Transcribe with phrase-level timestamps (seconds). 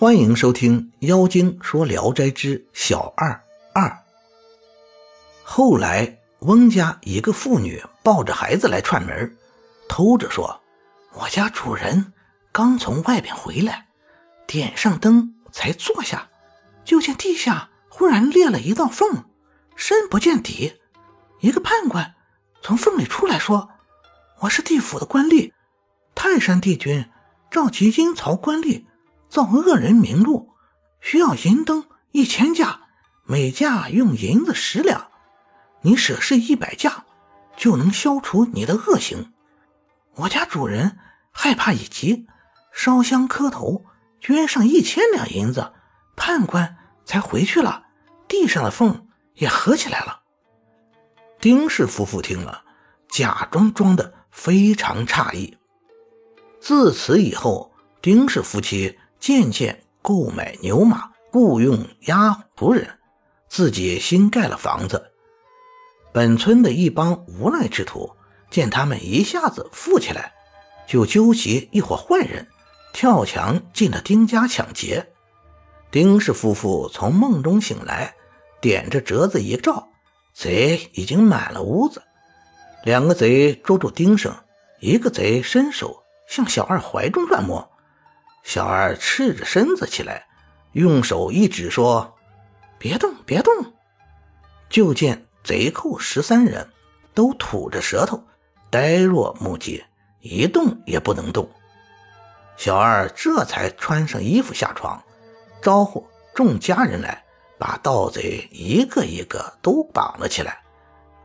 [0.00, 3.30] 欢迎收听《妖精说聊斋之小二
[3.74, 3.88] 二》。
[5.42, 9.36] 后来，翁家一个妇女抱着孩子来串门，
[9.88, 10.60] 偷着说
[11.18, 12.12] ：“我家主人
[12.52, 13.88] 刚从外边回来，
[14.46, 16.28] 点上灯才坐下，
[16.84, 19.24] 就见地下忽然裂了一道缝，
[19.74, 20.74] 深不见底。
[21.40, 22.14] 一个判官
[22.62, 23.68] 从缝里出来说
[24.42, 25.50] ：‘我是地府的官吏，
[26.14, 27.04] 泰山帝君
[27.50, 28.84] 召集阴曹官吏。’”
[29.28, 30.54] 造恶人名录，
[31.00, 32.80] 需要银灯一千架，
[33.24, 35.10] 每架用银子十两。
[35.82, 37.04] 你舍施一百架，
[37.56, 39.32] 就能消除你的恶行。
[40.14, 40.98] 我家主人
[41.30, 42.26] 害怕已急，
[42.72, 43.84] 烧香磕头，
[44.20, 45.72] 捐上一千两银子，
[46.16, 47.84] 判官才回去了。
[48.26, 50.20] 地上的缝也合起来了。
[51.38, 52.64] 丁氏夫妇听了，
[53.08, 55.56] 假装装的非常诧异。
[56.60, 58.98] 自此以后，丁氏夫妻。
[59.20, 62.88] 渐渐购买牛马，雇佣丫仆人，
[63.48, 65.12] 自己新盖了房子。
[66.12, 68.10] 本村的一帮无赖之徒
[68.50, 70.32] 见他们一下子富起来，
[70.86, 72.46] 就纠集一伙坏人，
[72.92, 75.06] 跳墙进了丁家抢劫。
[75.90, 78.14] 丁氏夫妇从梦中醒来，
[78.60, 79.88] 点着折子一照，
[80.34, 82.02] 贼已经满了屋子。
[82.84, 84.34] 两个贼捉住丁生，
[84.80, 87.70] 一个贼伸手向小二怀中乱摸。
[88.48, 90.26] 小二赤着身子起来，
[90.72, 92.16] 用手一指，说
[92.80, 93.52] ：“别动，别动。”
[94.70, 96.66] 就见贼寇十三人
[97.12, 98.24] 都吐着舌头，
[98.70, 99.84] 呆若木鸡，
[100.20, 101.46] 一动也不能动。
[102.56, 104.98] 小二这才穿上衣服下床，
[105.60, 107.22] 招呼众家人来，
[107.58, 110.62] 把盗贼一个一个都绑了起来，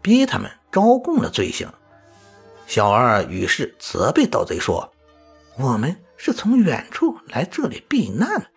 [0.00, 1.68] 逼他们招供了罪行。
[2.68, 4.88] 小二于是责备盗贼说
[5.58, 8.50] ：“我们。”是从远处来这里避难，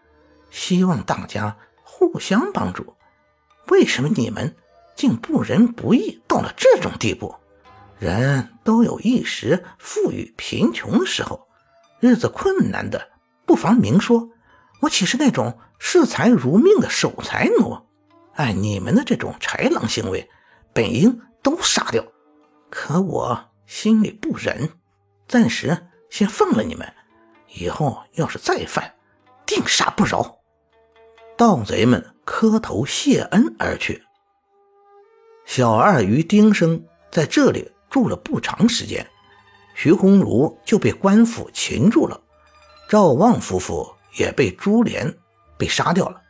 [0.49, 2.93] 希望大家互相帮助。
[3.69, 4.53] 为什么你们
[4.95, 7.33] 竟不仁不义到了这种地步？
[7.99, 11.47] 人都有一时富裕贫穷的时候，
[11.99, 13.09] 日子困难的
[13.45, 14.29] 不妨明说。
[14.81, 17.77] 我岂是那种视财如命的守财奴？
[18.33, 20.27] 按你们的这种豺狼行为，
[20.73, 22.03] 本应都杀掉。
[22.71, 24.71] 可我心里不忍，
[25.27, 26.91] 暂时先放了你们。
[27.53, 28.93] 以后要是再犯，
[29.45, 30.39] 定杀不饶！
[31.37, 34.03] 盗贼们磕头谢恩而去。
[35.45, 39.05] 小二与丁生在这里住了不长时间，
[39.75, 42.21] 徐鸿儒就被官府擒住了，
[42.87, 45.13] 赵旺夫妇也被株连，
[45.57, 46.21] 被杀掉了。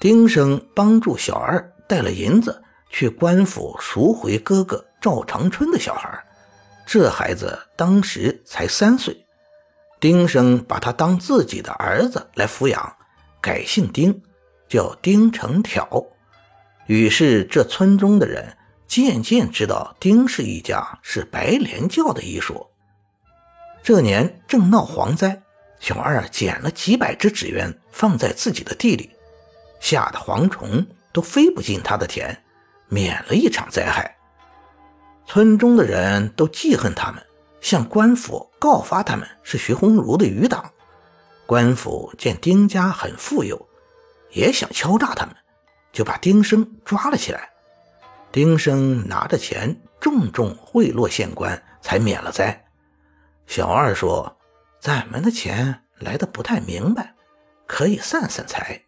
[0.00, 6.22] 丁生帮助小二带了银子去官府赎回哥哥赵长春的小孩，
[6.86, 9.24] 这孩子当时才三岁。
[10.00, 12.96] 丁生把他当自己的儿子来抚养，
[13.40, 14.22] 改姓丁，
[14.68, 16.04] 叫丁成条。
[16.86, 22.66] 于是这村中的人渐渐知道丁氏一家是白莲教的医术。
[23.82, 25.42] 这年正闹蝗灾，
[25.80, 29.10] 小二捡了几百只纸鸢放在自己的地里，
[29.80, 32.44] 吓得蝗虫都飞不进他的田，
[32.88, 34.16] 免了一场灾害。
[35.26, 37.22] 村中的人都记恨他们。
[37.60, 40.72] 向官府告发他们是徐鸿儒的余党，
[41.46, 43.68] 官府见丁家很富有，
[44.30, 45.34] 也想敲诈他们，
[45.92, 47.50] 就把丁生抓了起来。
[48.30, 52.64] 丁生拿着钱重重贿赂县官，才免了灾。
[53.46, 54.36] 小二说
[54.80, 57.14] ：“咱们的钱来的不太明白，
[57.66, 58.84] 可以散散财，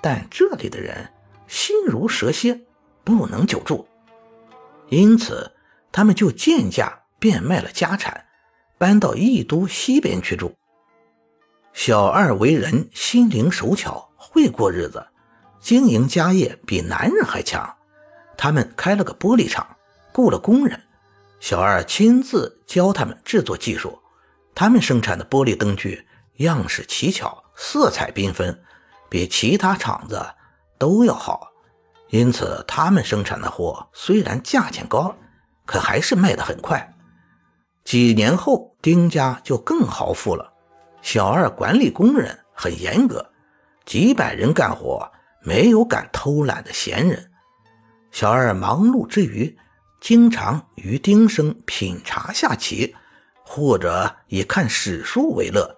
[0.00, 1.12] 但这里的人
[1.46, 2.60] 心如蛇蝎，
[3.04, 3.86] 不能久住，
[4.88, 5.52] 因此
[5.92, 8.24] 他们就贱价。”变卖了家产，
[8.78, 10.56] 搬到义都西边去住。
[11.72, 15.06] 小二为人心灵手巧，会过日子，
[15.60, 17.76] 经营家业比男人还强。
[18.36, 19.76] 他们开了个玻璃厂，
[20.12, 20.80] 雇了工人，
[21.38, 23.96] 小二亲自教他们制作技术。
[24.54, 26.06] 他们生产的玻璃灯具
[26.38, 28.58] 样式奇巧，色彩缤纷，
[29.08, 30.20] 比其他厂子
[30.78, 31.48] 都要好。
[32.08, 35.14] 因此，他们生产的货虽然价钱高，
[35.64, 36.92] 可还是卖得很快。
[37.84, 40.52] 几年后，丁家就更豪富了。
[41.02, 43.30] 小二管理工人很严格，
[43.84, 45.10] 几百人干活，
[45.42, 47.30] 没有敢偷懒的闲人。
[48.10, 49.56] 小二忙碌之余，
[50.00, 52.94] 经常与丁生品茶下棋，
[53.44, 55.76] 或者以看史书为乐。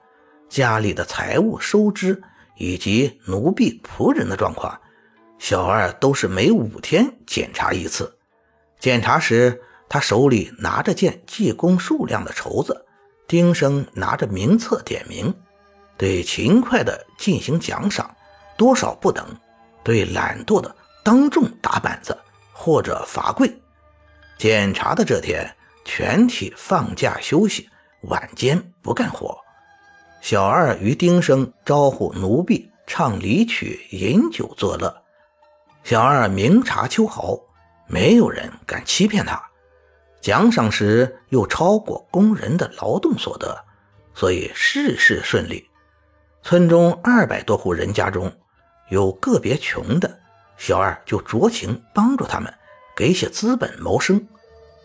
[0.48, 2.22] 家里的财务收支
[2.56, 4.78] 以及奴婢仆人的状况，
[5.38, 8.18] 小二都是每五天检查一次。
[8.78, 12.86] 检查时，他手里拿着件计工数量的绸子，
[13.28, 15.34] 丁生拿着名册点名。
[15.98, 18.10] 对勤快的进行奖赏，
[18.56, 19.22] 多少不等；
[19.84, 20.74] 对懒惰的
[21.04, 22.18] 当众打板子
[22.54, 23.54] 或者罚跪。
[24.38, 25.54] 检查的这天，
[25.84, 27.68] 全体放假休息，
[28.04, 29.36] 晚间不干活。
[30.22, 35.02] 小二与丁生招呼奴婢唱离曲、饮酒作乐。
[35.84, 37.38] 小二明察秋毫，
[37.86, 39.51] 没有人敢欺骗他。
[40.22, 43.64] 奖赏时又超过工人的劳动所得，
[44.14, 45.68] 所以事事顺利。
[46.44, 48.32] 村中二百多户人家中，
[48.88, 50.20] 有个别穷的，
[50.56, 52.54] 小二就酌情帮助他们，
[52.94, 54.24] 给些资本谋生。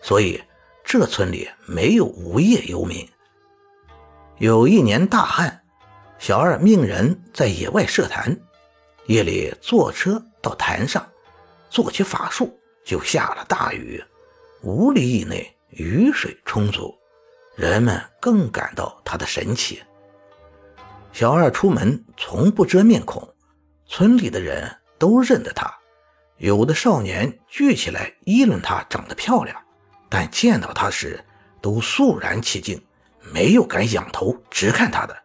[0.02, 0.42] 所以
[0.84, 3.08] 这村里没有无业游民。
[4.38, 5.62] 有一年大旱，
[6.18, 8.36] 小二命人在野外设坛，
[9.06, 11.08] 夜里坐车到坛上，
[11.70, 14.02] 做起法术，就下了大雨。
[14.62, 16.92] 五里以内雨水充足，
[17.54, 19.80] 人们更感到他的神奇。
[21.12, 23.32] 小二出门从不遮面孔，
[23.86, 24.68] 村里的人
[24.98, 25.72] 都认得他。
[26.38, 29.56] 有的少年聚起来议论他长得漂亮，
[30.08, 31.24] 但见到他时
[31.60, 32.84] 都肃然起敬，
[33.32, 35.16] 没有敢仰头直看他的。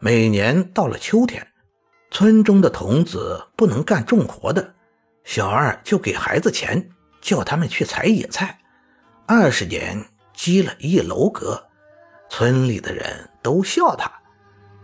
[0.00, 1.46] 每年到了秋天，
[2.10, 4.74] 村中的童子不能干重活的，
[5.22, 6.90] 小二就给孩子钱。
[7.20, 8.58] 叫他们去采野菜，
[9.26, 11.68] 二十年积了一楼阁，
[12.28, 14.10] 村里的人都笑他。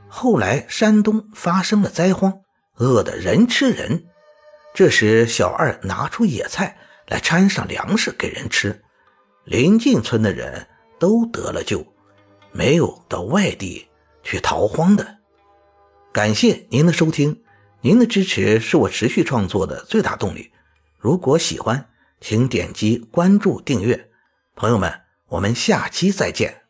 [0.09, 2.41] 后来山东发生了灾荒，
[2.77, 4.05] 饿得人吃人，
[4.75, 8.83] 这时小二拿出野菜来掺上粮食给人吃，
[9.45, 10.67] 邻近村的人
[10.99, 11.85] 都得了救，
[12.53, 13.89] 没有到外地
[14.23, 15.19] 去逃荒的。
[16.13, 17.43] 感谢您的收听，
[17.81, 20.53] 您的支持是我持续创作的最大动力。
[20.99, 21.89] 如果喜欢。
[22.21, 24.11] 请点击关注订阅，
[24.55, 26.66] 朋友们，我们下期再见。